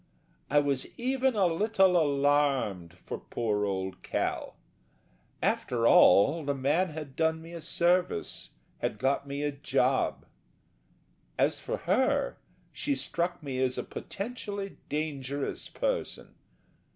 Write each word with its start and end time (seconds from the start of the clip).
I 0.49 0.57
was 0.57 0.87
even 0.97 1.35
a 1.35 1.45
little 1.45 1.95
alarmed 1.95 2.95
for 2.97 3.19
poor 3.19 3.65
old 3.65 4.01
Cal. 4.01 4.55
After 5.43 5.85
all, 5.87 6.43
the 6.43 6.55
man 6.55 6.89
had 6.89 7.15
done 7.15 7.39
me 7.39 7.53
a 7.53 7.61
service; 7.61 8.49
had 8.79 8.97
got 8.97 9.27
me 9.27 9.43
a 9.43 9.51
job. 9.51 10.25
As 11.37 11.59
for 11.59 11.77
her, 11.77 12.37
she 12.71 12.95
struck 12.95 13.43
me 13.43 13.59
as 13.59 13.77
a 13.77 13.83
potentially 13.83 14.77
dangerous 14.89 15.69
person. 15.69 16.33